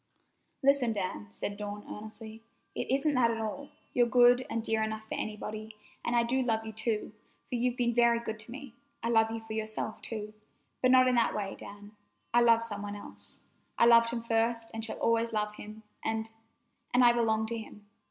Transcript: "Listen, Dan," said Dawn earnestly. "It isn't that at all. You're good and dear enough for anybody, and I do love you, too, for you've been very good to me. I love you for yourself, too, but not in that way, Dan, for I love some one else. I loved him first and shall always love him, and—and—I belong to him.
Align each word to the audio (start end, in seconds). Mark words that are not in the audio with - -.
"Listen, 0.63 0.93
Dan," 0.93 1.27
said 1.29 1.57
Dawn 1.57 1.85
earnestly. 1.87 2.41
"It 2.73 2.89
isn't 2.89 3.13
that 3.13 3.29
at 3.29 3.37
all. 3.39 3.69
You're 3.93 4.07
good 4.07 4.47
and 4.49 4.63
dear 4.63 4.81
enough 4.81 5.03
for 5.07 5.13
anybody, 5.13 5.75
and 6.03 6.15
I 6.15 6.23
do 6.23 6.41
love 6.41 6.65
you, 6.65 6.73
too, 6.73 7.13
for 7.47 7.53
you've 7.53 7.77
been 7.77 7.93
very 7.93 8.17
good 8.19 8.39
to 8.39 8.51
me. 8.51 8.73
I 9.03 9.09
love 9.09 9.29
you 9.29 9.41
for 9.41 9.53
yourself, 9.53 10.01
too, 10.01 10.33
but 10.81 10.89
not 10.89 11.07
in 11.07 11.13
that 11.13 11.35
way, 11.35 11.55
Dan, 11.55 11.91
for 11.91 11.97
I 12.37 12.41
love 12.41 12.63
some 12.65 12.81
one 12.81 12.95
else. 12.95 13.39
I 13.77 13.85
loved 13.85 14.09
him 14.09 14.23
first 14.23 14.71
and 14.73 14.83
shall 14.83 14.97
always 14.97 15.33
love 15.33 15.53
him, 15.53 15.83
and—and—I 16.03 17.13
belong 17.13 17.45
to 17.45 17.57
him. 17.59 17.85